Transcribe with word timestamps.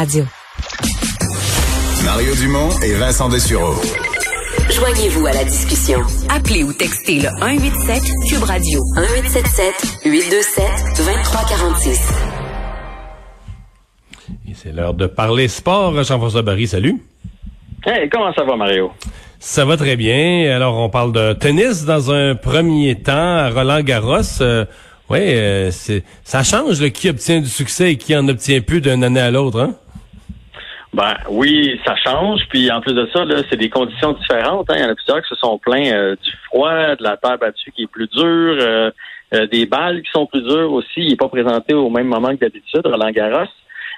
Radio. 0.00 0.24
Mario 2.06 2.34
Dumont 2.34 2.70
et 2.82 2.94
Vincent 2.94 3.28
Dessureau. 3.28 3.74
Joignez-vous 4.70 5.26
à 5.26 5.32
la 5.34 5.44
discussion. 5.44 6.00
Appelez 6.34 6.64
ou 6.64 6.72
textez 6.72 7.16
le 7.16 7.28
187 7.28 8.02
Cube 8.26 8.42
Radio 8.44 8.80
1877 8.96 10.00
827 10.06 10.64
2346. 10.96 12.12
Et 14.48 14.54
c'est 14.54 14.72
l'heure 14.72 14.94
de 14.94 15.06
parler 15.06 15.48
sport. 15.48 16.02
Jean-François 16.02 16.40
Barry, 16.40 16.66
salut. 16.66 16.96
Hey, 17.84 18.08
comment 18.08 18.32
ça 18.32 18.44
va, 18.44 18.56
Mario? 18.56 18.92
Ça 19.38 19.66
va 19.66 19.76
très 19.76 19.96
bien. 19.96 20.50
Alors, 20.56 20.78
on 20.78 20.88
parle 20.88 21.12
de 21.12 21.34
tennis 21.34 21.84
dans 21.84 22.10
un 22.10 22.36
premier 22.36 22.94
temps 22.94 23.36
à 23.36 23.50
Roland 23.50 23.82
Garros. 23.82 24.40
Euh, 24.40 24.64
oui, 25.10 25.18
euh, 25.18 25.72
c'est 25.72 26.04
ça 26.22 26.44
change 26.44 26.80
le 26.80 26.88
qui 26.88 27.10
obtient 27.10 27.40
du 27.40 27.48
succès 27.48 27.92
et 27.92 27.96
qui 27.96 28.16
en 28.16 28.28
obtient 28.28 28.60
plus 28.60 28.80
d'une 28.80 29.02
année 29.02 29.20
à 29.20 29.32
l'autre, 29.32 29.60
hein? 29.60 29.74
Ben 30.92 31.14
oui, 31.28 31.80
ça 31.86 31.94
change. 31.96 32.40
Puis 32.48 32.70
en 32.70 32.80
plus 32.80 32.94
de 32.94 33.08
ça, 33.12 33.24
là, 33.24 33.42
c'est 33.48 33.56
des 33.56 33.70
conditions 33.70 34.12
différentes. 34.12 34.68
Hein. 34.70 34.74
Il 34.76 34.82
y 34.82 34.84
en 34.84 34.90
a 34.90 34.94
plusieurs 34.94 35.22
qui 35.22 35.28
se 35.28 35.36
sont 35.36 35.58
plaints 35.58 35.92
euh, 35.92 36.16
du 36.22 36.32
froid, 36.46 36.96
de 36.96 37.02
la 37.02 37.16
terre 37.16 37.38
battue 37.38 37.70
qui 37.72 37.82
est 37.82 37.90
plus 37.90 38.08
dure, 38.08 38.24
euh, 38.60 38.90
euh, 39.34 39.46
des 39.46 39.66
balles 39.66 40.02
qui 40.02 40.10
sont 40.10 40.26
plus 40.26 40.42
dures 40.42 40.72
aussi. 40.72 40.88
Il 40.96 41.10
n'est 41.10 41.16
pas 41.16 41.28
présenté 41.28 41.74
au 41.74 41.90
même 41.90 42.08
moment 42.08 42.30
que 42.30 42.40
d'habitude, 42.40 42.82
Roland 42.84 43.10
Garros. 43.10 43.46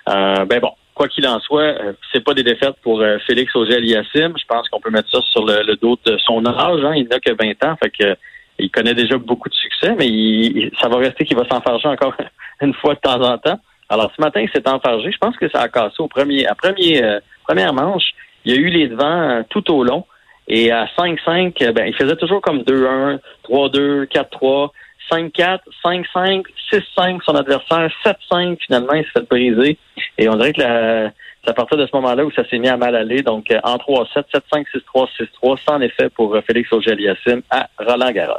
ben 0.07 0.61
bon, 0.61 0.73
quoi 0.95 1.09
qu'il 1.09 1.27
en 1.27 1.41
soit, 1.41 1.75
c'est 2.13 2.23
pas 2.23 2.35
des 2.35 2.43
défaites 2.43 2.77
pour 2.83 3.03
Félix 3.27 3.57
Auger-Aliassime. 3.57 4.35
Je 4.39 4.47
pense 4.47 4.69
qu'on 4.69 4.81
peut 4.81 4.91
mettre 4.91 5.11
ça 5.11 5.21
sur 5.31 5.47
le, 5.47 5.75
dos 5.77 5.99
de 6.05 6.19
son 6.19 6.45
âge. 6.45 6.85
Hein. 6.85 6.93
Il 6.95 7.09
n'a 7.09 7.21
que 7.21 7.33
20 7.33 7.65
ans, 7.65 7.77
fait 7.83 7.91
que 7.91 8.17
il 8.59 8.71
connaît 8.71 8.95
déjà 8.95 9.17
beaucoup 9.17 9.49
de 9.49 9.55
succès, 9.55 9.95
mais 9.99 10.07
il, 10.07 10.71
ça 10.79 10.89
va 10.89 10.99
rester 10.99 11.25
qu'il 11.25 11.39
va 11.39 11.49
s'enfarger 11.49 11.89
encore 11.89 12.15
une 12.61 12.75
fois 12.75 12.95
de 12.95 13.01
temps 13.01 13.23
en 13.23 13.39
temps. 13.39 13.59
Alors, 13.93 14.11
ce 14.17 14.23
matin, 14.23 14.41
il 14.41 14.49
s'est 14.49 14.67
enfargé. 14.67 15.13
Je 15.13 15.19
pense 15.19 15.37
que 15.37 15.51
ça 15.51 15.61
a 15.61 15.69
cassé 15.69 15.97
au 15.99 16.09
premier, 16.09 16.47
à 16.47 16.55
premier, 16.55 17.05
euh, 17.05 17.21
première 17.45 17.75
manche. 17.75 18.05
Il 18.47 18.55
y 18.55 18.57
a 18.57 18.59
eu 18.59 18.69
les 18.69 18.89
devants 18.89 19.05
euh, 19.05 19.43
tout 19.51 19.71
au 19.71 19.85
long. 19.85 20.07
Et 20.49 20.73
à 20.73 20.87
5-5, 20.99 21.63
euh, 21.63 21.73
ben, 21.73 21.85
il 21.87 21.95
faisait 21.95 22.17
toujours 22.17 22.41
comme 22.41 22.61
2-1, 22.61 23.19
3-2, 23.45 24.07
4-3, 24.07 24.71
5-4, 25.11 25.59
5-5, 25.85 26.43
6-5 26.73 27.21
son 27.23 27.35
adversaire, 27.35 27.91
7-5 28.03 28.57
finalement, 28.65 28.95
il 28.95 29.05
s'est 29.05 29.11
fait 29.13 29.29
briser. 29.29 29.79
Et 30.17 30.27
on 30.31 30.37
dirait 30.37 30.55
que 30.55 30.63
c'est 30.63 31.51
à 31.51 31.53
partir 31.53 31.77
de 31.77 31.85
ce 31.85 31.95
moment-là 31.97 32.25
où 32.25 32.31
ça 32.31 32.49
s'est 32.49 32.59
mis 32.59 32.69
à 32.69 32.79
mal 32.79 32.97
aller. 32.97 33.21
Donc, 33.21 33.53
en 33.63 33.77
3-7, 33.77 34.25
7-5, 34.33 34.65
6-3, 34.95 35.09
6-3, 35.43 35.59
sans 35.67 35.81
effet 35.83 36.09
pour 36.09 36.35
Félix 36.47 36.73
Auger-Aliassime 36.73 37.43
à 37.51 37.69
Roland 37.79 38.11
Garros. 38.11 38.39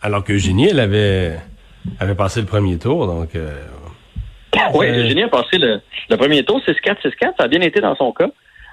alors 0.00 0.24
que 0.24 0.32
Eugénie, 0.32 0.68
elle 0.70 0.80
avait, 0.80 1.36
avait 2.00 2.14
passé 2.14 2.40
le 2.40 2.46
premier 2.46 2.78
tour, 2.78 3.06
donc 3.06 3.34
oui, 4.74 4.88
Eugénie 4.88 5.24
a 5.24 5.28
passé 5.28 5.58
le, 5.58 5.80
premier 6.16 6.44
tour, 6.44 6.60
6-4, 6.66 7.02
6-4. 7.02 7.18
Ça 7.38 7.44
a 7.44 7.48
bien 7.48 7.60
été 7.60 7.80
dans 7.80 7.96
son 7.96 8.12
cas. 8.12 8.28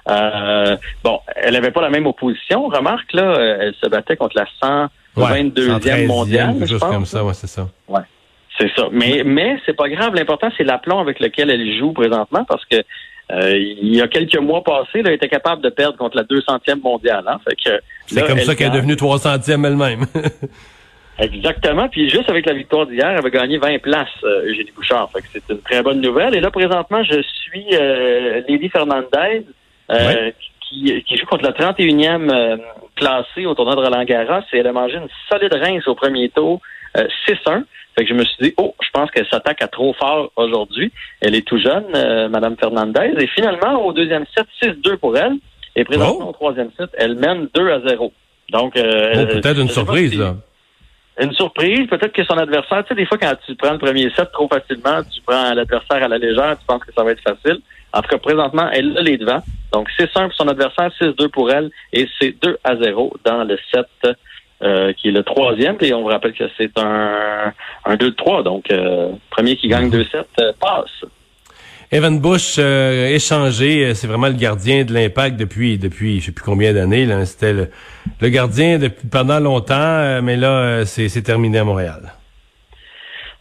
Euh, 0.08 0.76
bon, 1.02 1.20
elle 1.34 1.54
n'avait 1.54 1.72
pas 1.72 1.82
la 1.82 1.90
même 1.90 2.06
opposition. 2.06 2.68
Remarque, 2.68 3.12
là, 3.12 3.22
euh, 3.22 3.56
elle 3.60 3.74
se 3.74 3.88
battait 3.88 4.16
contre 4.16 4.36
la 4.36 4.46
122e 5.16 6.06
mondiale. 6.06 6.54
Juste 6.60 6.80
comme 6.80 7.06
ça, 7.06 7.24
ouais, 7.24 7.34
c'est 7.34 7.48
ça. 7.48 7.68
Ouais. 7.88 8.00
C'est 8.58 8.70
ça. 8.74 8.84
Mais, 8.90 9.22
mais 9.24 9.58
c'est 9.66 9.76
pas 9.76 9.88
grave. 9.88 10.14
L'important, 10.14 10.48
c'est 10.56 10.64
l'aplomb 10.64 10.98
avec 10.98 11.20
lequel 11.20 11.50
elle 11.50 11.78
joue 11.78 11.92
présentement 11.92 12.44
parce 12.44 12.64
que 12.64 12.76
euh, 13.32 13.58
il 13.58 13.94
y 13.94 14.00
a 14.00 14.08
quelques 14.08 14.38
mois 14.38 14.62
passés, 14.62 15.02
elle 15.04 15.12
était 15.12 15.28
capable 15.28 15.60
de 15.62 15.68
perdre 15.68 15.98
contre 15.98 16.16
la 16.16 16.22
200e 16.22 16.80
mondiale. 16.80 17.24
Hein. 17.26 17.38
Fait 17.46 17.56
que, 17.56 17.80
c'est 18.06 18.26
comme 18.26 18.38
ça 18.38 18.54
qu'elle 18.54 18.68
est 18.68 18.76
devenue 18.76 18.94
300e 18.94 19.66
elle-même. 19.66 20.06
Exactement. 21.18 21.88
Puis 21.88 22.10
juste 22.10 22.28
avec 22.28 22.46
la 22.46 22.52
victoire 22.52 22.86
d'hier, 22.86 23.08
elle 23.08 23.18
avait 23.18 23.30
gagné 23.30 23.58
20 23.58 23.78
places, 23.80 24.08
euh, 24.24 24.50
Eugénie 24.50 24.70
Bouchard. 24.72 25.10
Fait 25.12 25.22
que 25.22 25.28
c'est 25.32 25.48
une 25.50 25.60
très 25.60 25.82
bonne 25.82 26.00
nouvelle. 26.00 26.34
Et 26.34 26.40
là, 26.40 26.50
présentement, 26.50 27.02
je 27.04 27.22
suis 27.22 27.66
euh, 27.72 28.42
Lady 28.48 28.68
Fernandez, 28.68 29.46
euh, 29.90 30.30
qui, 30.60 31.02
qui, 31.04 31.16
joue 31.16 31.26
contre 31.26 31.44
la 31.44 31.52
31e 31.52 32.30
euh, 32.30 32.56
classée 32.96 33.46
au 33.46 33.54
tournoi 33.54 33.76
de 33.76 33.80
Roland 33.80 34.04
Garros. 34.04 34.42
Et 34.52 34.58
elle 34.58 34.66
a 34.66 34.72
mangé 34.72 34.96
une 34.96 35.08
solide 35.30 35.54
rince 35.54 35.88
au 35.88 35.94
premier 35.94 36.28
tour, 36.28 36.60
6-1. 36.94 37.64
Fait 37.96 38.04
que 38.04 38.10
je 38.10 38.14
me 38.14 38.24
suis 38.24 38.36
dit, 38.42 38.54
oh, 38.58 38.74
je 38.82 38.90
pense 38.92 39.10
qu'elle 39.10 39.26
s'attaque 39.28 39.62
à 39.62 39.68
trop 39.68 39.94
fort 39.94 40.30
aujourd'hui. 40.36 40.92
Elle 41.22 41.34
est 41.34 41.46
tout 41.46 41.58
jeune, 41.58 41.86
Madame 42.28 42.56
Fernandez. 42.60 43.14
Et 43.18 43.26
finalement, 43.28 43.86
au 43.86 43.94
deuxième 43.94 44.26
set, 44.36 44.46
6-2 44.62 44.96
pour 44.96 45.16
elle. 45.16 45.36
Et 45.76 45.84
présentement, 45.84 46.26
oh. 46.26 46.30
au 46.30 46.32
troisième 46.32 46.70
set, 46.76 46.90
elle 46.98 47.14
mène 47.14 47.48
2 47.54 47.70
à 47.70 47.80
0. 47.88 48.12
Donc, 48.50 48.74
oh, 48.76 48.80
peut-être 48.80 49.60
une 49.60 49.70
surprise, 49.70 50.18
là 50.18 50.34
une 51.18 51.32
surprise. 51.32 51.88
Peut-être 51.88 52.12
que 52.12 52.24
son 52.24 52.36
adversaire, 52.36 52.82
tu 52.84 52.88
sais, 52.88 52.94
des 52.94 53.06
fois, 53.06 53.18
quand 53.18 53.34
tu 53.46 53.54
prends 53.54 53.72
le 53.72 53.78
premier 53.78 54.10
set 54.10 54.30
trop 54.32 54.48
facilement, 54.48 55.02
tu 55.02 55.20
prends 55.26 55.54
l'adversaire 55.54 56.02
à 56.02 56.08
la 56.08 56.18
légère, 56.18 56.56
tu 56.58 56.66
penses 56.66 56.84
que 56.84 56.92
ça 56.92 57.02
va 57.02 57.12
être 57.12 57.22
facile. 57.22 57.60
En 57.92 58.02
tout 58.02 58.08
cas, 58.08 58.18
présentement, 58.18 58.68
elle 58.72 58.96
a 58.98 59.02
les 59.02 59.16
devants. 59.16 59.42
Donc, 59.72 59.88
c'est 59.96 60.14
1 60.14 60.28
pour 60.28 60.34
son 60.34 60.48
adversaire, 60.48 60.90
6-2 61.00 61.28
pour 61.28 61.50
elle, 61.50 61.70
et 61.92 62.06
c'est 62.20 62.34
2 62.42 62.58
à 62.62 62.76
0 62.76 63.16
dans 63.24 63.44
le 63.44 63.58
set 63.72 64.16
euh, 64.62 64.92
qui 64.92 65.08
est 65.08 65.12
le 65.12 65.22
troisième. 65.22 65.76
Et 65.80 65.94
on 65.94 66.02
vous 66.02 66.08
rappelle 66.08 66.32
que 66.32 66.44
c'est 66.56 66.78
un, 66.78 67.52
un 67.84 67.94
2-3. 67.94 68.42
Donc, 68.42 68.70
euh, 68.70 69.12
premier 69.30 69.56
qui 69.56 69.68
gagne 69.68 69.90
2 69.90 70.04
sets 70.04 70.24
euh, 70.40 70.52
passe. 70.60 71.04
Evan 71.92 72.18
Bush 72.18 72.56
euh, 72.58 73.06
échangé, 73.08 73.84
euh, 73.84 73.94
c'est 73.94 74.08
vraiment 74.08 74.26
le 74.26 74.32
gardien 74.34 74.84
de 74.84 74.92
l'impact 74.92 75.36
depuis 75.36 75.78
depuis 75.78 76.20
je 76.20 76.26
sais 76.26 76.32
plus 76.32 76.44
combien 76.44 76.72
d'années. 76.72 77.06
C'était 77.26 77.52
le, 77.52 77.68
le, 78.20 78.28
gardien 78.28 78.78
depuis 78.78 79.06
pendant 79.06 79.38
longtemps, 79.38 79.74
euh, 79.76 80.20
mais 80.20 80.36
là 80.36 80.84
c'est 80.84 81.22
terminé 81.22 81.58
à 81.58 81.64
Montréal. 81.64 82.12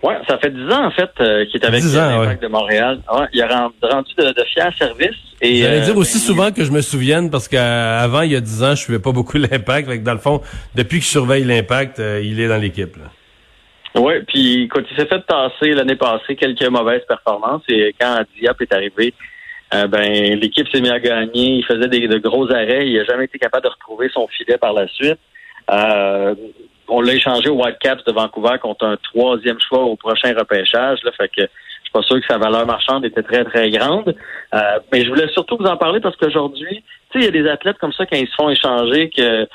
Ouais, 0.03 0.15
ça 0.27 0.37
fait 0.37 0.51
dix 0.51 0.71
ans 0.71 0.85
en 0.85 0.91
fait 0.91 1.09
qu'il 1.15 1.59
est 1.59 1.65
avec 1.65 1.83
l'impact 1.83 2.43
de 2.43 2.47
Montréal. 2.47 2.99
Ouais, 3.11 3.25
il 3.33 3.41
a 3.41 3.71
rendu 3.81 4.13
de, 4.15 4.25
de 4.25 4.43
fiers 4.53 4.69
services. 4.77 5.15
Et 5.41 5.57
J'allais 5.57 5.81
dire 5.81 5.97
aussi 5.97 6.19
souvent 6.19 6.51
que 6.51 6.63
je 6.63 6.71
me 6.71 6.81
souvienne 6.81 7.31
parce 7.31 7.47
qu'avant 7.47 8.21
il 8.21 8.31
y 8.31 8.35
a 8.35 8.41
dix 8.41 8.61
ans 8.63 8.75
je 8.75 8.81
suivais 8.81 8.99
pas 8.99 9.11
beaucoup 9.11 9.37
l'impact. 9.39 10.03
Dans 10.03 10.13
le 10.13 10.19
fond, 10.19 10.41
depuis 10.75 10.99
que 10.99 11.05
je 11.05 11.09
surveille 11.09 11.45
l'impact, 11.45 11.99
il 12.21 12.39
est 12.39 12.47
dans 12.47 12.61
l'équipe. 12.61 12.95
Oui, 13.95 14.13
puis 14.27 14.67
quand 14.67 14.81
il 14.89 14.97
s'est 14.97 15.05
fait 15.05 15.21
tasser 15.21 15.71
l'année 15.71 15.95
passée 15.95 16.35
quelques 16.35 16.67
mauvaises 16.67 17.05
performances 17.07 17.63
et 17.69 17.95
quand 17.99 18.23
Diap 18.37 18.61
est 18.61 18.73
arrivé, 18.73 19.13
euh, 19.73 19.87
ben 19.87 20.37
l'équipe 20.39 20.67
s'est 20.69 20.81
mise 20.81 20.91
à 20.91 20.99
gagner. 20.99 21.55
Il 21.57 21.65
faisait 21.65 21.87
des, 21.87 22.07
de 22.07 22.17
gros 22.17 22.51
arrêts. 22.51 22.87
Il 22.87 22.97
n'a 22.97 23.05
jamais 23.05 23.25
été 23.25 23.39
capable 23.39 23.63
de 23.63 23.69
retrouver 23.69 24.09
son 24.13 24.27
filet 24.27 24.57
par 24.57 24.73
la 24.73 24.87
suite. 24.89 25.19
Euh, 25.71 26.35
on 26.87 27.01
l'a 27.01 27.13
échangé 27.13 27.49
au 27.49 27.55
Whitecaps 27.55 28.03
de 28.03 28.11
Vancouver 28.11 28.57
contre 28.61 28.85
un 28.85 28.97
troisième 28.97 29.59
choix 29.59 29.83
au 29.83 29.95
prochain 29.95 30.33
repêchage. 30.37 30.99
Là, 31.03 31.11
fait 31.13 31.29
que 31.29 31.41
je 31.41 31.83
suis 31.83 31.91
pas 31.93 32.01
sûr 32.03 32.19
que 32.19 32.27
sa 32.27 32.37
valeur 32.37 32.65
marchande 32.65 33.05
était 33.05 33.23
très, 33.23 33.45
très 33.45 33.71
grande. 33.71 34.13
Euh, 34.53 34.79
mais 34.91 35.03
je 35.03 35.09
voulais 35.09 35.29
surtout 35.29 35.57
vous 35.57 35.65
en 35.65 35.77
parler 35.77 36.01
parce 36.01 36.17
qu'aujourd'hui, 36.17 36.83
tu 37.11 37.19
sais, 37.21 37.25
il 37.27 37.35
y 37.35 37.39
a 37.39 37.43
des 37.43 37.49
athlètes 37.49 37.77
comme 37.79 37.93
ça 37.93 38.05
quand 38.05 38.17
ils 38.17 38.27
se 38.27 38.35
font 38.35 38.49
échanger 38.49 39.09
que 39.09 39.47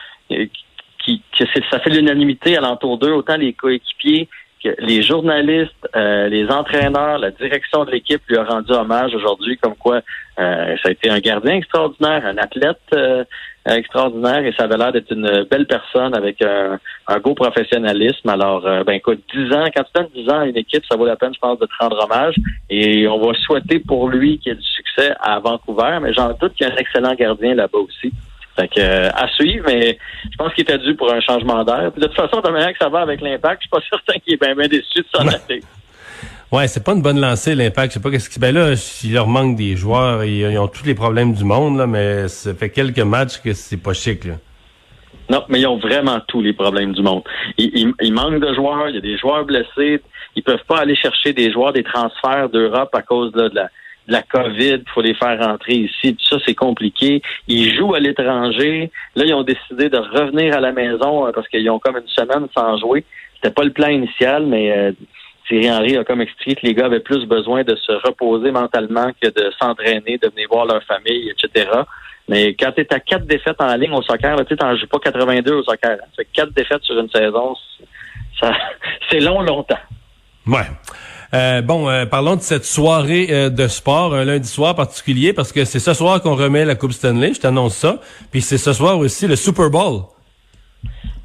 qui, 1.33 1.45
que 1.45 1.45
ça 1.71 1.81
fait 1.81 1.91
l'unanimité 1.91 2.57
alentour 2.57 2.99
d'eux, 2.99 3.13
autant 3.13 3.37
les 3.37 3.53
coéquipiers 3.53 4.29
que 4.63 4.69
les 4.79 5.03
journalistes, 5.03 5.89
euh, 5.97 6.29
les 6.29 6.47
entraîneurs, 6.51 7.19
la 7.19 7.31
direction 7.31 7.85
de 7.85 7.93
l'équipe 7.93 8.21
lui 8.29 8.37
a 8.37 8.45
rendu 8.45 8.73
hommage 8.73 9.15
aujourd'hui, 9.15 9.57
comme 9.57 9.75
quoi 9.75 10.03
euh, 10.39 10.77
ça 10.83 10.89
a 10.89 10.91
été 10.91 11.09
un 11.09 11.19
gardien 11.19 11.55
extraordinaire, 11.55 12.27
un 12.27 12.37
athlète 12.37 12.79
euh, 12.93 13.25
extraordinaire, 13.67 14.45
et 14.45 14.53
ça 14.53 14.65
avait 14.65 14.77
l'air 14.77 14.93
d'être 14.93 15.11
une 15.13 15.47
belle 15.51 15.67
personne 15.67 16.15
avec 16.15 16.43
un, 16.43 16.79
un 17.09 17.19
beau 17.21 17.35
professionnalisme. 17.35 18.29
Alors, 18.29 18.63
ben 18.63 18.93
écoute, 18.93 19.23
10 19.35 19.55
ans, 19.55 19.65
quand 19.75 19.85
tu 19.85 19.91
donnes 19.95 20.09
10 20.15 20.29
ans 20.31 20.41
à 20.41 20.47
une 20.47 20.57
équipe, 20.57 20.85
ça 20.91 20.97
vaut 20.97 21.07
la 21.07 21.17
peine, 21.17 21.33
je 21.35 21.41
pense, 21.41 21.59
de 21.59 21.67
te 21.67 21.73
rendre 21.79 22.03
hommage. 22.05 22.35
Et 22.69 23.07
on 23.09 23.19
va 23.19 23.33
souhaiter 23.35 23.79
pour 23.79 24.09
lui 24.09 24.39
qu'il 24.39 24.53
ait 24.53 24.57
du 24.57 24.63
succès 24.63 25.13
à 25.21 25.39
Vancouver, 25.41 25.99
mais 26.03 26.13
j'en 26.13 26.33
doute 26.33 26.55
qu'il 26.55 26.67
y 26.67 26.71
a 26.71 26.73
un 26.73 26.77
excellent 26.77 27.15
gardien 27.15 27.55
là-bas 27.55 27.79
aussi. 27.79 28.13
Fait 28.57 28.69
que, 28.69 28.81
euh, 28.81 29.11
à 29.15 29.29
suivre, 29.29 29.65
mais 29.67 29.99
je 30.25 30.37
pense 30.37 30.53
qu'il 30.55 30.63
était 30.63 30.79
dû 30.79 30.95
pour 30.95 31.13
un 31.13 31.21
changement 31.21 31.65
d'air. 31.65 31.93
De 31.97 32.07
toute 32.07 32.17
façon, 32.17 32.41
de 32.41 32.51
manière 32.51 32.73
que 32.73 32.79
ça 32.79 32.89
va 32.89 33.01
avec 33.01 33.21
l'impact, 33.21 33.63
je 33.63 33.69
suis 33.69 33.71
pas 33.71 33.81
certain 33.91 34.19
qu'il 34.21 34.35
est 34.35 34.41
bien, 34.43 34.55
bien 34.55 34.69
déçu 34.69 35.01
de 35.01 35.07
s'en 35.13 35.27
aller. 35.27 35.63
Ouais, 36.53 36.67
c'est 36.67 36.85
pas 36.85 36.93
une 36.93 37.03
bonne 37.03 37.21
lancée, 37.21 37.55
l'impact. 37.55 37.93
Je 37.93 37.95
sais 37.95 38.03
pas 38.03 38.11
qu'est-ce 38.11 38.29
qui. 38.29 38.41
Ben 38.41 38.53
là, 38.53 38.75
il 39.05 39.13
leur 39.13 39.29
manque 39.29 39.57
des 39.57 39.77
joueurs, 39.77 40.25
ils, 40.25 40.59
ont 40.59 40.67
tous 40.67 40.85
les 40.85 40.95
problèmes 40.95 41.33
du 41.33 41.45
monde, 41.45 41.79
là, 41.79 41.87
mais 41.87 42.27
ça 42.27 42.53
fait 42.55 42.71
quelques 42.71 42.99
matchs 42.99 43.41
que 43.41 43.53
c'est 43.53 43.77
pas 43.77 43.93
chic, 43.93 44.25
là. 44.25 44.35
Non, 45.31 45.45
mais 45.49 45.61
ils 45.61 45.67
ont 45.69 45.79
vraiment 45.79 46.19
tous 46.27 46.43
les 46.43 46.53
problèmes 46.53 46.93
du 46.93 47.03
monde. 47.03 47.23
Il, 47.57 47.95
il, 48.01 48.13
manque 48.13 48.41
de 48.41 48.53
joueurs, 48.53 48.89
il 48.89 48.97
y 48.97 48.99
a 48.99 49.01
des 49.01 49.17
joueurs 49.17 49.45
blessés, 49.45 50.03
ils 50.35 50.43
peuvent 50.43 50.65
pas 50.67 50.79
aller 50.79 50.97
chercher 50.97 51.33
des 51.33 51.53
joueurs 51.53 51.73
des 51.73 51.85
transferts 51.85 52.49
d'Europe 52.49 52.93
à 52.95 53.03
cause 53.03 53.31
de 53.31 53.49
la 53.55 53.69
la 54.07 54.23
COVID, 54.23 54.83
faut 54.93 55.03
les 55.03 55.15
faire 55.15 55.39
rentrer 55.39 55.75
ici, 55.75 56.15
tout 56.15 56.25
ça, 56.25 56.37
c'est 56.45 56.55
compliqué. 56.55 57.23
Ils 57.49 57.75
jouent 57.77 57.95
à 57.95 58.01
l'étranger. 58.01 58.91
Là, 59.15 59.25
ils 59.25 59.35
ont 59.35 59.43
décidé 59.43 59.89
de 59.89 59.99
revenir 59.99 60.57
à 60.57 60.61
la 60.61 60.73
maison 60.73 61.27
euh, 61.27 61.33
parce 61.33 61.49
qu'ils 61.49 61.69
ont 61.71 61.79
comme 61.79 61.97
une 61.97 62.09
semaine 62.09 62.47
sans 62.57 62.79
jouer. 62.79 63.05
C'était 63.37 63.55
pas 63.55 63.65
le 63.65 63.73
plan 63.73 63.89
initial, 63.89 64.47
mais 64.47 64.77
euh, 64.77 64.93
Thierry 65.47 65.71
Henry 65.71 65.97
a 65.97 66.05
comme 66.05 66.21
expliqué 66.21 66.61
que 66.61 66.67
les 66.67 66.75
gars 66.75 66.87
avaient 66.87 67.01
plus 67.01 67.25
besoin 67.27 67.63
de 67.63 67.75
se 67.77 67.93
reposer 68.07 68.51
mentalement 68.51 69.11
que 69.21 69.29
de 69.29 69.51
s'entraîner, 69.59 70.19
de 70.19 70.29
venir 70.29 70.49
voir 70.51 70.67
leur 70.67 70.83
famille, 70.85 71.31
etc. 71.31 71.71
Mais 72.29 72.55
quand 72.55 72.73
tu 72.73 72.83
es 72.83 72.95
à 72.95 73.01
quatre 73.01 73.27
défaites 73.27 73.61
en 73.61 73.75
ligne 73.75 73.93
au 73.93 74.03
soccer, 74.03 74.37
tu 74.47 74.55
n'en 74.61 74.77
joues 74.77 74.87
pas 74.87 74.99
82 74.99 75.53
au 75.53 75.63
soccer. 75.65 75.99
Hein. 76.01 76.23
quatre 76.33 76.53
défaites 76.53 76.83
sur 76.83 76.99
une 76.99 77.11
saison, 77.11 77.57
c'est 79.11 79.21
long, 79.21 79.43
longtemps. 79.43 79.79
Ouais. 80.47 80.67
Euh, 81.33 81.63
bon, 81.63 81.89
euh, 81.89 82.07
parlons 82.07 82.35
de 82.35 82.41
cette 82.41 82.65
soirée 82.65 83.29
euh, 83.31 83.51
de 83.51 83.69
sport, 83.69 84.15
un 84.15 84.25
lundi 84.25 84.49
soir 84.49 84.75
particulier, 84.75 85.33
parce 85.33 85.53
que 85.53 85.65
c'est 85.65 85.79
ce 85.79 85.95
soir 85.95 86.21
qu'on 86.21 86.35
remet 86.35 86.65
la 86.65 86.75
Coupe 86.75 86.93
Stanley, 86.93 87.35
je 87.35 87.41
t'annonce 87.41 87.77
ça. 87.77 88.01
Puis 88.33 88.41
c'est 88.41 88.59
ce 88.59 88.73
soir 88.73 88.99
aussi 88.99 89.29
le 89.29 89.37
Super 89.37 89.71
Bowl. 89.71 90.03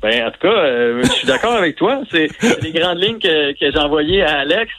Ben, 0.03 0.27
en 0.27 0.31
tout 0.31 0.39
cas, 0.41 1.01
je 1.01 1.09
suis 1.11 1.27
d'accord 1.27 1.53
avec 1.53 1.75
toi. 1.77 2.01
C'est 2.11 2.27
les 2.61 2.71
grandes 2.71 3.01
lignes 3.01 3.17
que, 3.17 3.53
que 3.53 3.71
j'ai 3.71 3.79
envoyées 3.79 4.21
à 4.21 4.39
Alex. 4.39 4.71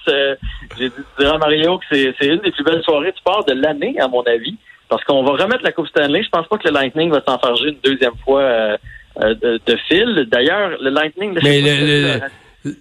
j'ai 0.78 0.88
dit 0.88 1.25
à 1.25 1.38
Mario 1.38 1.78
que 1.78 1.84
c'est 1.90 2.26
une 2.26 2.38
des 2.38 2.52
plus 2.52 2.62
belles 2.62 2.82
soirées 2.84 3.11
de 3.11 3.17
sport 3.17 3.44
de 3.44 3.55
l'année, 3.55 3.96
à 3.99 4.06
mon 4.06 4.23
avis. 4.23 4.56
Parce 4.88 5.02
qu'on 5.02 5.25
va 5.25 5.32
remettre 5.32 5.64
la 5.64 5.73
Coupe 5.73 5.88
Stanley. 5.88 6.23
Je 6.23 6.28
pense 6.28 6.46
pas 6.46 6.58
que 6.58 6.69
le 6.69 6.75
Lightning 6.75 7.11
va 7.11 7.20
s'enfarger 7.26 7.70
une 7.70 7.78
deuxième 7.82 8.17
fois 8.25 8.76
de, 9.20 9.61
de, 9.67 9.76
fil. 9.88 10.28
D'ailleurs, 10.31 10.81
le 10.81 10.90
Lightning... 10.90 11.37
Mais 11.43 11.61
le, 11.61 12.20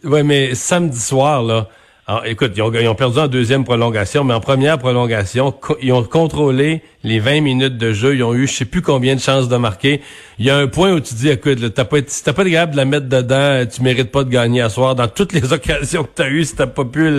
ouais, 0.08 0.22
mais 0.22 0.54
samedi 0.54 1.00
soir, 1.00 1.42
là... 1.42 1.68
Alors, 2.08 2.24
écoute, 2.28 2.52
ils 2.56 2.62
ont, 2.62 2.94
perdu 2.94 3.18
en 3.18 3.28
deuxième 3.28 3.64
prolongation, 3.64 4.24
mais 4.24 4.36
en 4.36 4.40
première 4.40 4.78
prolongation, 4.78 5.56
ils 5.82 5.92
ont 5.92 6.04
contrôlé 6.04 6.84
les 7.04 7.18
20 7.18 7.42
minutes 7.42 7.80
de 7.80 7.94
jeu. 7.94 8.14
Ils 8.14 8.24
ont 8.24 8.36
eu 8.36 8.46
je 8.46 8.54
sais 8.54 8.66
plus 8.66 8.84
combien 8.84 9.16
de 9.16 9.20
chances 9.20 9.50
de 9.50 9.58
marquer. 9.58 10.02
Il 10.38 10.46
y 10.46 10.52
a 10.52 10.58
un 10.58 10.68
point 10.68 10.92
où 10.92 11.00
tu 11.00 11.16
dis, 11.16 11.30
écoute, 11.30 11.74
t'as 11.74 11.84
pas, 11.84 11.98
si 12.06 12.24
t'as 12.24 12.34
pas 12.34 12.44
de 12.44 12.50
de 12.50 12.78
la 12.78 12.86
mettre 12.86 13.08
dedans, 13.08 13.66
tu 13.66 13.82
mérites 13.82 14.12
pas 14.12 14.24
de 14.24 14.30
gagner 14.30 14.62
à 14.62 14.70
soir. 14.70 14.94
Dans 14.94 15.08
toutes 15.08 15.34
les 15.34 15.52
occasions 15.54 16.04
que 16.04 16.10
tu 16.16 16.22
as 16.22 16.30
eues, 16.30 16.46
si 16.46 16.56
t'as 16.56 16.68
pas 16.68 16.86
pu 16.86 17.10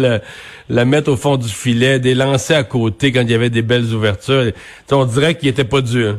la 0.68 0.84
mettre 0.84 1.10
au 1.10 1.16
fond 1.16 1.36
du 1.36 1.48
filet, 1.48 1.98
des 1.98 2.14
lancers 2.14 2.58
à 2.58 2.62
côté 2.62 3.10
quand 3.10 3.22
il 3.22 3.30
y 3.32 3.34
avait 3.34 3.50
des 3.50 3.62
belles 3.62 3.92
ouvertures, 3.92 4.52
on 4.92 5.04
dirait 5.04 5.34
qu'il 5.34 5.48
était 5.48 5.64
pas 5.64 5.80
dur. 5.80 6.18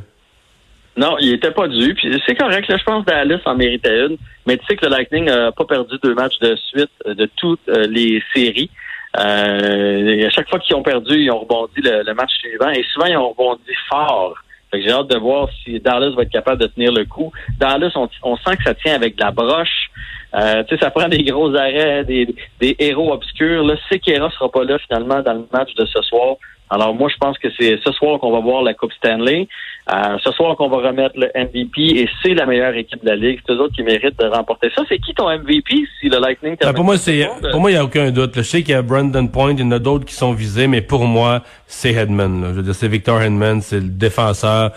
Non, 0.97 1.15
il 1.19 1.33
était 1.33 1.51
pas 1.51 1.67
dû. 1.67 1.93
Puis 1.93 2.21
c'est 2.25 2.35
correct, 2.35 2.67
là, 2.67 2.77
je 2.77 2.83
pense 2.83 3.05
que 3.05 3.11
Dallas 3.11 3.39
en 3.45 3.55
méritait 3.55 4.07
une. 4.07 4.17
Mais 4.47 4.57
tu 4.57 4.65
sais 4.65 4.75
que 4.75 4.85
le 4.85 4.91
Lightning 4.91 5.25
n'a 5.25 5.51
pas 5.51 5.65
perdu 5.65 5.95
deux 6.03 6.15
matchs 6.15 6.39
de 6.39 6.55
suite 6.55 6.89
euh, 7.05 7.13
de 7.13 7.29
toutes 7.35 7.67
euh, 7.69 7.85
les 7.87 8.23
séries. 8.33 8.71
Euh, 9.19 10.25
à 10.25 10.29
chaque 10.31 10.49
fois 10.49 10.59
qu'ils 10.59 10.75
ont 10.75 10.81
perdu, 10.83 11.15
ils 11.19 11.31
ont 11.31 11.39
rebondi 11.39 11.81
le, 11.81 12.13
match 12.13 12.31
suivant. 12.39 12.69
Et 12.69 12.83
souvent, 12.93 13.05
ils 13.05 13.17
ont 13.17 13.29
rebondi 13.29 13.73
fort. 13.89 14.35
j'ai 14.73 14.91
hâte 14.91 15.07
de 15.07 15.17
voir 15.17 15.49
si 15.63 15.79
Dallas 15.79 16.11
va 16.11 16.23
être 16.23 16.31
capable 16.31 16.61
de 16.61 16.67
tenir 16.67 16.91
le 16.91 17.05
coup. 17.05 17.31
Dallas, 17.59 17.91
on, 17.95 18.35
sent 18.37 18.57
que 18.57 18.63
ça 18.63 18.73
tient 18.73 18.95
avec 18.95 19.15
de 19.17 19.23
la 19.23 19.31
broche. 19.31 19.89
Euh, 20.33 20.63
tu 20.63 20.75
sais, 20.75 20.81
ça 20.81 20.91
prend 20.91 21.07
des 21.07 21.23
gros 21.23 21.55
arrêts, 21.55 22.03
des, 22.05 22.27
des 22.59 22.75
héros 22.79 23.13
obscurs. 23.13 23.63
Là, 23.63 23.75
Sekera 23.89 24.29
sera 24.31 24.51
pas 24.51 24.63
là 24.63 24.77
finalement 24.79 25.21
dans 25.21 25.33
le 25.33 25.47
match 25.53 25.73
de 25.75 25.85
ce 25.85 26.01
soir. 26.01 26.35
Alors 26.69 26.93
moi, 26.93 27.09
je 27.09 27.17
pense 27.17 27.37
que 27.37 27.47
c'est 27.57 27.79
ce 27.83 27.91
soir 27.93 28.19
qu'on 28.19 28.31
va 28.31 28.39
voir 28.39 28.61
la 28.61 28.73
Coupe 28.73 28.91
Stanley. 28.93 29.47
Euh, 29.89 30.17
ce 30.21 30.31
soir 30.31 30.57
qu'on 30.57 30.67
va 30.67 30.85
remettre 30.89 31.17
le 31.17 31.27
MVP 31.33 32.01
et 32.01 32.09
c'est 32.21 32.33
la 32.33 32.45
meilleure 32.45 32.75
équipe 32.75 33.01
de 33.03 33.09
la 33.09 33.15
ligue. 33.15 33.39
C'est 33.45 33.53
eux 33.53 33.61
autres 33.61 33.73
qui 33.73 33.83
méritent 33.83 34.19
de 34.19 34.25
remporter 34.25 34.69
ça. 34.75 34.83
C'est 34.89 34.99
qui 34.99 35.13
ton 35.13 35.29
MVP 35.29 35.85
si 35.99 36.09
le 36.09 36.19
Lightning 36.19 36.57
ben, 36.59 36.73
Pour 36.73 36.83
moi, 36.83 36.97
c'est 36.97 37.29
pour 37.51 37.61
moi 37.61 37.71
il 37.71 37.75
n'y 37.75 37.79
a 37.79 37.85
aucun 37.85 38.11
doute. 38.11 38.31
Je 38.35 38.41
sais 38.41 38.63
qu'il 38.63 38.71
y 38.71 38.75
a 38.75 38.81
Brandon 38.81 39.27
Point, 39.27 39.53
il 39.53 39.61
y 39.61 39.63
en 39.63 39.71
a 39.71 39.79
d'autres 39.79 40.03
qui 40.03 40.13
sont 40.13 40.33
visés, 40.33 40.67
mais 40.67 40.81
pour 40.81 41.05
moi, 41.05 41.41
c'est 41.67 41.93
Hedman. 41.93 42.47
Je 42.49 42.55
veux 42.55 42.63
dire, 42.63 42.75
c'est 42.75 42.89
Victor 42.89 43.21
Hedman, 43.21 43.61
c'est 43.61 43.79
le 43.79 43.89
défenseur 43.89 44.71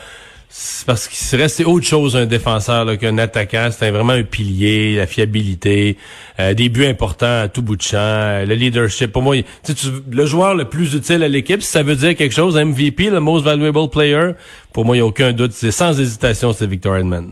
parce 0.84 1.06
qu'il 1.06 1.16
serait 1.16 1.48
c'est 1.48 1.64
autre 1.64 1.86
chose 1.86 2.16
un 2.16 2.26
défenseur 2.26 2.98
qu'un 2.98 3.18
attaquant. 3.18 3.68
C'est 3.70 3.90
vraiment 3.90 4.14
un 4.14 4.24
pilier, 4.24 4.96
la 4.96 5.06
fiabilité, 5.06 5.96
euh, 6.40 6.54
des 6.54 6.68
buts 6.68 6.86
importants 6.86 7.42
à 7.42 7.48
tout 7.48 7.62
bout 7.62 7.76
de 7.76 7.82
champ, 7.82 7.98
euh, 7.98 8.44
le 8.44 8.54
leadership. 8.54 9.12
Pour 9.12 9.22
moi, 9.22 9.36
tu, 9.64 9.72
le 10.10 10.26
joueur 10.26 10.54
le 10.56 10.64
plus 10.64 10.94
utile 10.94 11.22
à 11.22 11.28
l'équipe, 11.28 11.62
si 11.62 11.70
ça 11.70 11.84
veut 11.84 11.94
dire 11.94 12.16
quelque 12.16 12.34
chose, 12.34 12.56
MVP, 12.56 13.10
le 13.10 13.20
most 13.20 13.44
valuable 13.44 13.88
player, 13.90 14.32
pour 14.72 14.84
moi, 14.84 14.96
il 14.96 14.98
n'y 14.98 15.04
a 15.04 15.06
aucun 15.06 15.32
doute. 15.32 15.52
C'est 15.52 15.70
sans 15.70 15.98
hésitation, 16.00 16.52
c'est 16.52 16.66
Victor 16.66 16.96
Edmond. 16.96 17.30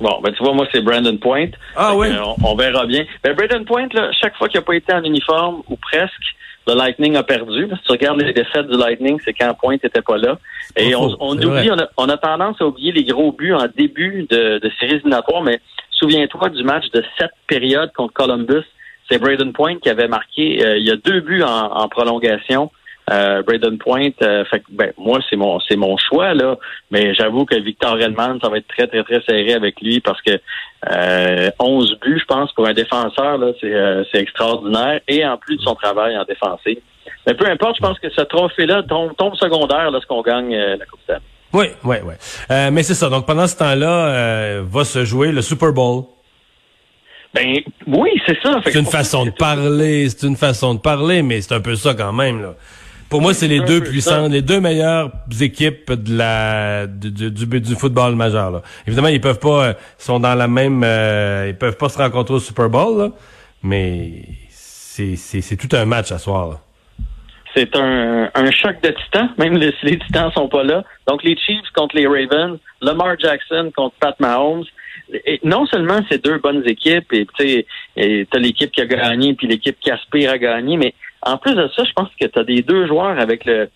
Bon, 0.00 0.20
ben 0.22 0.30
tu 0.32 0.42
vois, 0.44 0.52
moi, 0.52 0.66
c'est 0.72 0.82
Brandon 0.82 1.16
Point. 1.16 1.48
Ah 1.74 1.94
oui? 1.96 2.08
on, 2.44 2.54
verra 2.54 2.84
bien. 2.84 3.06
Ben, 3.24 3.34
Brandon 3.34 3.64
Point, 3.64 3.88
là, 3.94 4.10
chaque 4.20 4.36
fois 4.36 4.48
qu'il 4.48 4.60
n'a 4.60 4.64
pas 4.64 4.74
été 4.74 4.92
en 4.92 5.02
uniforme, 5.02 5.62
ou 5.68 5.76
presque, 5.76 6.12
le 6.66 6.74
Lightning 6.74 7.16
a 7.16 7.22
perdu. 7.22 7.68
Si 7.76 7.84
tu 7.84 7.92
regardes 7.92 8.20
les 8.20 8.32
défaites 8.32 8.66
du 8.66 8.76
Lightning, 8.76 9.18
c'est 9.24 9.32
quand 9.32 9.54
Point 9.54 9.74
n'était 9.82 10.02
pas 10.02 10.16
là. 10.16 10.38
Et 10.76 10.94
on, 10.94 11.10
oublie, 11.10 11.70
on 11.96 12.08
a, 12.08 12.16
tendance 12.16 12.60
à 12.60 12.66
oublier 12.66 12.92
les 12.92 13.04
gros 13.04 13.32
buts 13.32 13.54
en 13.54 13.66
début 13.76 14.26
de, 14.28 14.58
de 14.58 14.72
séries 14.78 14.96
éliminatoires, 14.96 15.42
mais 15.42 15.60
souviens-toi 15.92 16.48
du 16.50 16.64
match 16.64 16.90
de 16.92 17.04
cette 17.18 17.32
période 17.46 17.92
contre 17.92 18.12
Columbus. 18.12 18.64
C'est 19.08 19.18
Braden 19.18 19.52
Point 19.52 19.78
qui 19.78 19.88
avait 19.88 20.08
marqué. 20.08 20.64
Euh, 20.64 20.78
il 20.78 20.86
y 20.86 20.90
a 20.90 20.96
deux 20.96 21.20
buts 21.20 21.42
en 21.42 21.88
prolongation 21.88 22.70
euh, 23.10 23.42
Braden 23.42 23.78
Point, 23.78 24.10
euh, 24.22 24.44
fait 24.46 24.62
ben, 24.70 24.92
moi, 24.98 25.20
c'est 25.30 25.36
mon 25.36 25.60
c'est 25.60 25.76
mon 25.76 25.96
choix, 25.96 26.34
là. 26.34 26.56
Mais 26.90 27.14
j'avoue 27.14 27.44
que 27.44 27.54
Victor 27.54 27.92
Redman, 27.92 28.38
ça 28.42 28.48
va 28.48 28.58
être 28.58 28.66
très, 28.66 28.88
très, 28.88 29.04
très 29.04 29.22
serré 29.22 29.54
avec 29.54 29.80
lui 29.80 30.00
parce 30.00 30.20
que 30.22 30.32
euh, 30.90 31.50
11 31.60 31.98
buts, 32.00 32.18
je 32.20 32.24
pense, 32.24 32.52
pour 32.52 32.66
un 32.66 32.72
défenseur, 32.72 33.38
là, 33.38 33.52
c'est, 33.60 33.72
euh, 33.72 34.02
c'est 34.10 34.18
extraordinaire. 34.18 35.00
Et 35.06 35.24
en 35.24 35.36
plus 35.36 35.56
de 35.56 35.62
son 35.62 35.76
travail 35.76 36.18
en 36.18 36.24
défensive. 36.24 36.78
Mais 37.26 37.34
peu 37.34 37.46
importe, 37.46 37.76
je 37.76 37.82
pense 37.82 37.98
que 38.00 38.10
ce 38.10 38.22
trophée-là 38.22 38.82
tombe, 38.82 39.14
tombe 39.16 39.36
secondaire 39.36 39.90
lorsqu'on 39.90 40.22
gagne 40.22 40.56
la 40.56 40.84
Coupe 40.86 41.00
Stanley. 41.04 41.20
Oui, 41.52 41.66
oui, 41.84 41.96
oui. 42.04 42.14
mais 42.72 42.82
c'est 42.82 42.94
ça. 42.94 43.08
Donc 43.08 43.26
pendant 43.26 43.46
ce 43.46 43.56
temps-là, 43.56 44.62
va 44.62 44.84
se 44.84 45.04
jouer 45.04 45.30
le 45.30 45.42
Super 45.42 45.72
Bowl. 45.72 46.04
Ben 47.34 47.56
oui, 47.86 48.10
c'est 48.26 48.38
ça. 48.42 48.60
C'est 48.64 48.78
une 48.78 48.86
façon 48.86 49.26
de 49.26 49.30
parler, 49.30 50.08
c'est 50.08 50.26
une 50.26 50.36
façon 50.36 50.74
de 50.74 50.80
parler, 50.80 51.22
mais 51.22 51.40
c'est 51.40 51.54
un 51.54 51.60
peu 51.60 51.76
ça 51.76 51.94
quand 51.94 52.12
même. 52.12 52.40
Là. 52.40 52.54
Pour 53.08 53.22
moi, 53.22 53.34
c'est 53.34 53.46
les 53.46 53.60
deux 53.60 53.80
puissants, 53.82 54.28
les 54.28 54.42
deux 54.42 54.60
meilleures 54.60 55.12
équipes 55.40 55.92
de 55.92 56.16
la 56.16 56.86
du, 56.86 57.30
du, 57.30 57.60
du 57.60 57.74
football 57.76 58.16
majeur. 58.16 58.50
Là. 58.50 58.62
Évidemment, 58.86 59.08
ils 59.08 59.20
peuvent 59.20 59.38
pas, 59.38 59.66
euh, 59.66 59.74
sont 59.96 60.18
dans 60.18 60.34
la 60.34 60.48
même, 60.48 60.82
euh, 60.84 61.46
ils 61.48 61.56
peuvent 61.56 61.76
pas 61.76 61.88
se 61.88 61.98
rencontrer 61.98 62.34
au 62.34 62.40
Super 62.40 62.68
Bowl, 62.68 62.98
là, 62.98 63.10
mais 63.62 64.10
c'est 64.50 65.56
tout 65.56 65.74
un 65.76 65.84
match 65.84 66.10
à 66.10 66.18
soir. 66.18 66.60
C'est 67.54 67.74
un, 67.76 68.28
un 68.34 68.50
choc 68.50 68.82
de 68.82 68.88
titans, 68.88 69.30
même 69.38 69.60
si 69.60 69.86
les 69.86 69.98
titans 69.98 70.30
sont 70.32 70.48
pas 70.48 70.64
là. 70.64 70.82
Donc 71.06 71.22
les 71.22 71.36
Chiefs 71.36 71.70
contre 71.74 71.96
les 71.96 72.06
Ravens, 72.06 72.58
Lamar 72.82 73.18
Jackson 73.18 73.70
contre 73.74 73.94
Pat 74.00 74.18
Mahomes. 74.20 74.64
Et 75.24 75.38
non 75.44 75.64
seulement 75.66 76.00
c'est 76.10 76.22
deux 76.24 76.38
bonnes 76.38 76.64
équipes, 76.66 77.12
et 77.12 77.26
tu 77.38 77.64
sais, 77.96 78.26
t'as 78.30 78.38
l'équipe 78.38 78.72
qui 78.72 78.80
a 78.80 78.86
gagné 78.86 79.34
puis 79.34 79.46
l'équipe 79.46 79.76
qui 79.80 79.90
aspire 79.90 80.32
à 80.32 80.38
gagner, 80.38 80.76
mais 80.76 80.94
en 81.22 81.38
plus 81.38 81.54
de 81.54 81.68
ça, 81.74 81.84
je 81.84 81.92
pense 81.92 82.08
que 82.20 82.26
tu 82.26 82.38
as 82.38 82.44
des 82.44 82.62
deux 82.62 82.86
joueurs 82.86 83.18
avec 83.18 83.44
le, 83.44 83.68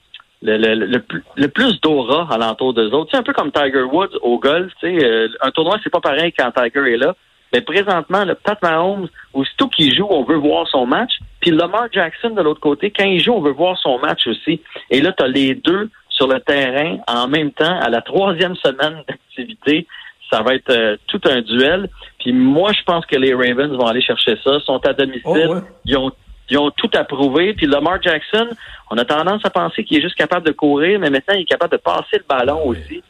le, 0.42 0.56
le, 0.56 1.02
le, 1.36 1.48
plus 1.48 1.80
d'aura 1.80 2.28
alentour 2.30 2.72
d'eux 2.74 2.90
autres. 2.90 3.10
C'est 3.12 3.18
un 3.18 3.22
peu 3.22 3.32
comme 3.32 3.52
Tiger 3.52 3.82
Woods 3.82 4.16
au 4.22 4.38
golf. 4.38 4.72
Tu 4.80 4.98
sais, 4.98 5.04
euh, 5.04 5.28
un 5.42 5.50
tournoi, 5.50 5.78
c'est 5.82 5.90
pas 5.90 6.00
pareil 6.00 6.32
quand 6.36 6.50
Tiger 6.52 6.94
est 6.94 6.96
là. 6.96 7.14
Mais 7.52 7.60
présentement, 7.62 8.24
le 8.24 8.34
Pat 8.34 8.60
Mahomes, 8.62 9.08
aussitôt 9.34 9.68
qu'il 9.68 9.94
joue, 9.94 10.06
on 10.08 10.22
veut 10.22 10.36
voir 10.36 10.68
son 10.68 10.86
match. 10.86 11.12
Puis 11.40 11.50
Lamar 11.50 11.88
Jackson, 11.92 12.30
de 12.30 12.42
l'autre 12.42 12.60
côté, 12.60 12.90
quand 12.90 13.04
il 13.04 13.20
joue, 13.20 13.32
on 13.32 13.40
veut 13.40 13.52
voir 13.52 13.76
son 13.78 13.98
match 13.98 14.26
aussi. 14.26 14.60
Et 14.90 15.00
là, 15.00 15.12
tu 15.12 15.24
as 15.24 15.28
les 15.28 15.54
deux 15.56 15.90
sur 16.08 16.28
le 16.28 16.38
terrain 16.40 16.98
en 17.08 17.26
même 17.28 17.50
temps 17.50 17.78
à 17.80 17.88
la 17.88 18.02
troisième 18.02 18.54
semaine 18.56 19.02
d'activité. 19.08 19.86
Ça 20.30 20.42
va 20.42 20.54
être 20.54 20.70
euh, 20.70 20.96
tout 21.08 21.20
un 21.24 21.40
duel. 21.40 21.88
Puis 22.20 22.32
moi, 22.32 22.72
je 22.72 22.82
pense 22.84 23.04
que 23.06 23.16
les 23.16 23.34
Ravens 23.34 23.72
vont 23.72 23.86
aller 23.86 24.02
chercher 24.02 24.38
ça. 24.44 24.58
Ils 24.60 24.64
sont 24.64 24.86
à 24.86 24.92
domicile. 24.92 25.48
Oh, 25.48 25.56
ils 25.84 25.96
ont 25.96 26.12
ils 26.50 26.58
ont 26.58 26.70
tout 26.70 26.90
approuvé. 26.94 27.54
Puis 27.54 27.66
Lamar 27.66 28.02
Jackson, 28.02 28.48
on 28.90 28.98
a 28.98 29.04
tendance 29.04 29.42
à 29.44 29.50
penser 29.50 29.84
qu'il 29.84 29.98
est 29.98 30.02
juste 30.02 30.16
capable 30.16 30.46
de 30.46 30.52
courir, 30.52 30.98
mais 30.98 31.10
maintenant, 31.10 31.34
il 31.34 31.42
est 31.42 31.48
capable 31.48 31.72
de 31.72 31.78
passer 31.78 32.18
le 32.18 32.24
ballon 32.28 32.66
aussi. 32.66 33.02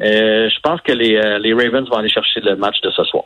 Euh, 0.00 0.48
je 0.48 0.60
pense 0.60 0.80
que 0.80 0.92
les, 0.92 1.16
euh, 1.16 1.38
les 1.38 1.52
Ravens 1.52 1.88
vont 1.88 1.96
aller 1.96 2.08
chercher 2.08 2.40
le 2.40 2.56
match 2.56 2.80
de 2.82 2.90
ce 2.90 3.04
soir. 3.04 3.24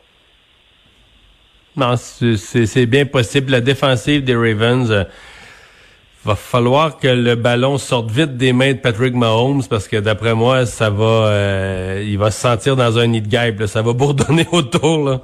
Non, 1.77 1.95
c'est 1.97 2.85
bien 2.85 3.05
possible. 3.05 3.51
La 3.51 3.61
défensive 3.61 4.23
des 4.23 4.35
Ravens, 4.35 4.91
euh, 4.91 5.03
va 6.23 6.35
falloir 6.35 6.97
que 6.97 7.07
le 7.07 7.35
ballon 7.35 7.77
sorte 7.77 8.09
vite 8.09 8.35
des 8.35 8.51
mains 8.51 8.73
de 8.73 8.79
Patrick 8.79 9.13
Mahomes 9.13 9.61
parce 9.69 9.87
que 9.87 9.97
d'après 9.97 10.33
moi, 10.33 10.65
ça 10.65 10.89
va, 10.89 12.01
il 12.01 12.17
va 12.17 12.31
se 12.31 12.41
sentir 12.41 12.75
dans 12.75 12.97
un 12.97 13.05
nid 13.05 13.21
de 13.21 13.27
guêpe. 13.27 13.63
Ça 13.67 13.83
va 13.83 13.93
bourdonner 13.93 14.47
autour. 14.51 15.07
Là. 15.07 15.21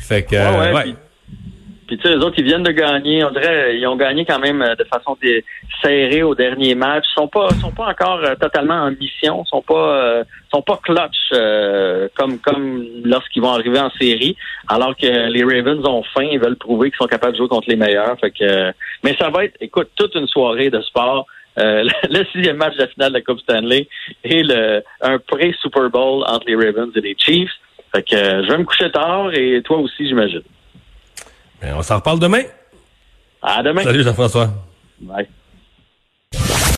Fait 0.00 0.24
que, 0.24 0.74
ouais, 0.74 0.96
puis 1.90 1.98
tu 1.98 2.06
sais, 2.06 2.14
les 2.14 2.24
autres, 2.24 2.36
ils 2.38 2.44
viennent 2.44 2.62
de 2.62 2.70
gagner. 2.70 3.24
On 3.24 3.32
dirait, 3.32 3.76
ils 3.76 3.84
ont 3.88 3.96
gagné 3.96 4.24
quand 4.24 4.38
même 4.38 4.62
euh, 4.62 4.76
de 4.76 4.84
façon 4.84 5.18
serrée 5.82 6.22
au 6.22 6.36
dernier 6.36 6.76
match. 6.76 7.04
Ils 7.08 7.20
sont 7.20 7.26
pas, 7.26 7.48
sont 7.60 7.72
pas 7.72 7.86
encore 7.86 8.20
euh, 8.22 8.36
totalement 8.36 8.84
en 8.84 8.92
mission. 8.92 9.42
Ils 9.44 9.48
sont 9.48 9.62
pas, 9.62 9.96
euh, 9.96 10.24
sont 10.54 10.62
pas 10.62 10.78
clutch 10.80 11.16
comme 12.14 12.38
comme 12.38 12.86
lorsqu'ils 13.02 13.42
vont 13.42 13.50
arriver 13.50 13.80
en 13.80 13.90
série. 13.90 14.36
Alors 14.68 14.96
que 14.96 15.04
les 15.04 15.42
Ravens 15.42 15.84
ont 15.84 16.04
faim, 16.14 16.28
ils 16.30 16.38
veulent 16.38 16.54
prouver 16.54 16.90
qu'ils 16.90 16.98
sont 16.98 17.08
capables 17.08 17.32
de 17.32 17.38
jouer 17.38 17.48
contre 17.48 17.68
les 17.68 17.74
meilleurs. 17.74 18.16
Fait 18.20 18.30
que, 18.30 18.72
mais 19.02 19.16
ça 19.20 19.28
va 19.30 19.46
être, 19.46 19.56
écoute, 19.60 19.88
toute 19.96 20.14
une 20.14 20.28
soirée 20.28 20.70
de 20.70 20.80
sport. 20.82 21.26
le 21.56 22.24
sixième 22.32 22.56
match 22.56 22.74
de 22.76 22.82
la 22.82 22.86
finale 22.86 23.08
de 23.08 23.18
la 23.18 23.22
Coupe 23.22 23.40
Stanley 23.40 23.88
et 24.22 24.44
le 24.44 24.82
un 25.00 25.18
pré-Super 25.18 25.90
Bowl 25.90 26.22
entre 26.28 26.46
les 26.46 26.54
Ravens 26.54 26.92
et 26.94 27.00
les 27.00 27.16
Chiefs. 27.18 27.50
Fait 27.92 28.02
que 28.04 28.16
je 28.16 28.48
vais 28.48 28.58
me 28.58 28.64
coucher 28.64 28.92
tard 28.92 29.34
et 29.34 29.60
toi 29.62 29.78
aussi, 29.78 30.06
j'imagine. 30.06 30.42
Ben, 31.60 31.74
on 31.74 31.82
s'en 31.82 31.96
reparle 31.96 32.18
demain. 32.18 32.42
À 33.42 33.62
demain. 33.62 33.82
Salut 33.82 34.02
Jean-François. 34.02 34.50
Bye. 35.00 35.28